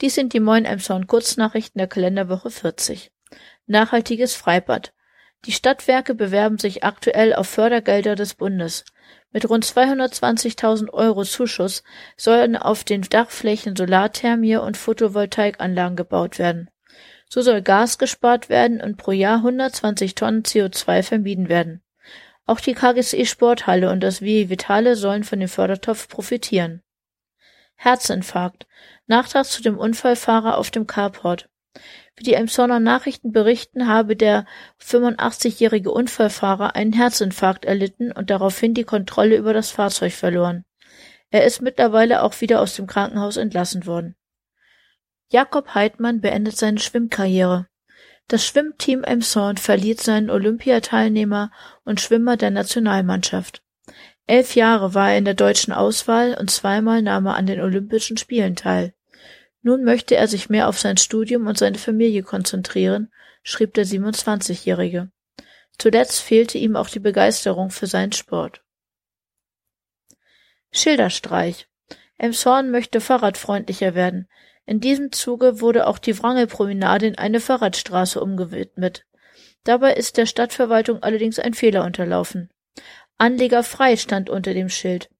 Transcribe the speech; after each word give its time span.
Dies 0.00 0.14
sind 0.14 0.32
die 0.32 0.38
Moin 0.38 0.64
Emshorn 0.64 1.08
Kurznachrichten 1.08 1.80
der 1.80 1.88
Kalenderwoche 1.88 2.50
40. 2.50 3.10
Nachhaltiges 3.66 4.36
Freibad. 4.36 4.92
Die 5.44 5.50
Stadtwerke 5.50 6.14
bewerben 6.14 6.56
sich 6.56 6.84
aktuell 6.84 7.34
auf 7.34 7.48
Fördergelder 7.48 8.14
des 8.14 8.36
Bundes. 8.36 8.84
Mit 9.32 9.50
rund 9.50 9.64
220.000 9.64 10.90
Euro 10.90 11.24
Zuschuss 11.24 11.82
sollen 12.16 12.56
auf 12.56 12.84
den 12.84 13.02
Dachflächen 13.02 13.74
Solarthermie 13.74 14.58
und 14.58 14.76
Photovoltaikanlagen 14.76 15.96
gebaut 15.96 16.38
werden. 16.38 16.70
So 17.28 17.42
soll 17.42 17.60
Gas 17.60 17.98
gespart 17.98 18.48
werden 18.48 18.80
und 18.80 18.98
pro 18.98 19.10
Jahr 19.10 19.38
120 19.38 20.14
Tonnen 20.14 20.44
CO2 20.44 21.02
vermieden 21.02 21.48
werden. 21.48 21.82
Auch 22.46 22.60
die 22.60 22.74
KGSE 22.74 23.26
Sporthalle 23.26 23.90
und 23.90 24.00
das 24.00 24.22
WI 24.22 24.48
Vitale 24.48 24.94
sollen 24.94 25.24
von 25.24 25.40
dem 25.40 25.48
Fördertopf 25.48 26.08
profitieren. 26.08 26.82
Herzinfarkt. 27.80 28.66
Nachtrag 29.06 29.46
zu 29.46 29.62
dem 29.62 29.78
Unfallfahrer 29.78 30.58
auf 30.58 30.70
dem 30.72 30.86
Carport. 30.88 31.48
Wie 32.16 32.24
die 32.24 32.34
Emsonner 32.34 32.80
Nachrichten 32.80 33.30
berichten, 33.30 33.86
habe 33.86 34.16
der 34.16 34.44
85-jährige 34.82 35.92
Unfallfahrer 35.92 36.74
einen 36.74 36.92
Herzinfarkt 36.92 37.64
erlitten 37.64 38.10
und 38.10 38.30
daraufhin 38.30 38.74
die 38.74 38.82
Kontrolle 38.82 39.36
über 39.36 39.52
das 39.54 39.70
Fahrzeug 39.70 40.12
verloren. 40.12 40.64
Er 41.30 41.44
ist 41.44 41.62
mittlerweile 41.62 42.24
auch 42.24 42.40
wieder 42.40 42.60
aus 42.60 42.74
dem 42.74 42.88
Krankenhaus 42.88 43.36
entlassen 43.36 43.86
worden. 43.86 44.16
Jakob 45.30 45.74
Heidmann 45.74 46.20
beendet 46.20 46.56
seine 46.56 46.80
Schwimmkarriere. 46.80 47.68
Das 48.26 48.44
Schwimmteam 48.44 49.04
Emshorn 49.04 49.56
verliert 49.56 50.00
seinen 50.00 50.30
Olympiateilnehmer 50.30 51.52
und 51.84 52.00
Schwimmer 52.00 52.36
der 52.36 52.50
Nationalmannschaft. 52.50 53.62
Elf 54.28 54.56
Jahre 54.56 54.92
war 54.92 55.10
er 55.12 55.16
in 55.16 55.24
der 55.24 55.32
deutschen 55.32 55.72
Auswahl 55.72 56.36
und 56.38 56.50
zweimal 56.50 57.00
nahm 57.00 57.24
er 57.24 57.36
an 57.36 57.46
den 57.46 57.62
Olympischen 57.62 58.18
Spielen 58.18 58.56
teil. 58.56 58.92
Nun 59.62 59.84
möchte 59.84 60.16
er 60.16 60.28
sich 60.28 60.50
mehr 60.50 60.68
auf 60.68 60.78
sein 60.78 60.98
Studium 60.98 61.46
und 61.46 61.56
seine 61.56 61.78
Familie 61.78 62.22
konzentrieren, 62.22 63.10
schrieb 63.42 63.72
der 63.72 63.86
27-Jährige. 63.86 65.10
Zuletzt 65.78 66.20
fehlte 66.20 66.58
ihm 66.58 66.76
auch 66.76 66.90
die 66.90 66.98
Begeisterung 66.98 67.70
für 67.70 67.86
seinen 67.86 68.12
Sport. 68.12 68.62
Schilderstreich. 70.72 71.66
Emshorn 72.18 72.70
möchte 72.70 73.00
fahrradfreundlicher 73.00 73.94
werden. 73.94 74.28
In 74.66 74.80
diesem 74.80 75.10
Zuge 75.10 75.62
wurde 75.62 75.86
auch 75.86 75.96
die 75.96 76.22
Wrangelpromenade 76.22 77.06
in 77.06 77.16
eine 77.16 77.40
Fahrradstraße 77.40 78.20
umgewidmet. 78.20 79.06
Dabei 79.64 79.94
ist 79.94 80.18
der 80.18 80.26
Stadtverwaltung 80.26 81.02
allerdings 81.02 81.38
ein 81.38 81.54
Fehler 81.54 81.86
unterlaufen. 81.86 82.50
Anleger 83.18 83.64
frei 83.64 83.96
stand 83.96 84.30
unter 84.30 84.54
dem 84.54 84.68
Schild. 84.68 85.10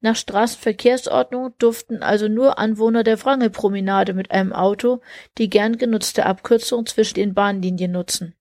Nach 0.00 0.16
Straßenverkehrsordnung 0.16 1.54
durften 1.58 2.02
also 2.02 2.28
nur 2.28 2.58
Anwohner 2.58 3.04
der 3.04 3.24
Wrangelpromenade 3.24 4.12
mit 4.12 4.32
einem 4.32 4.52
Auto 4.52 5.00
die 5.38 5.48
gern 5.48 5.78
genutzte 5.78 6.26
Abkürzung 6.26 6.84
zwischen 6.84 7.14
den 7.14 7.32
Bahnlinien 7.32 7.92
nutzen. 7.92 8.34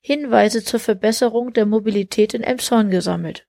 Hinweise 0.00 0.62
zur 0.62 0.78
Verbesserung 0.78 1.52
der 1.52 1.66
Mobilität 1.66 2.34
in 2.34 2.44
Elmshorn 2.44 2.90
gesammelt. 2.90 3.46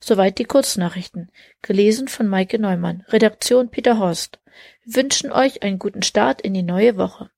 Soweit 0.00 0.38
die 0.38 0.44
Kurznachrichten. 0.44 1.30
Gelesen 1.62 2.08
von 2.08 2.26
Maike 2.26 2.58
Neumann. 2.58 3.04
Redaktion 3.08 3.70
Peter 3.70 3.98
Horst. 3.98 4.40
Wir 4.84 4.96
wünschen 4.96 5.30
euch 5.30 5.62
einen 5.62 5.78
guten 5.78 6.02
Start 6.02 6.40
in 6.40 6.52
die 6.52 6.64
neue 6.64 6.96
Woche. 6.96 7.30